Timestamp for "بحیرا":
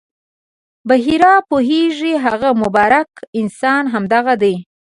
0.87-1.33